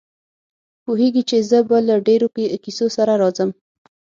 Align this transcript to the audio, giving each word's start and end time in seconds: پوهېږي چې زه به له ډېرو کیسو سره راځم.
پوهېږي 0.83 1.23
چې 1.29 1.37
زه 1.49 1.59
به 1.69 1.77
له 1.87 1.95
ډېرو 2.07 2.27
کیسو 2.63 2.85
سره 2.95 3.13
راځم. 3.21 3.49